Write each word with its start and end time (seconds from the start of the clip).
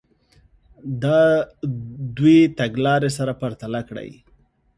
دا 1.03 1.19
دوې 2.17 2.37
تګ 2.57 2.71
لارې 2.85 3.09
سره 3.17 3.33
پرتله 3.41 3.81
کړئ. 3.89 4.11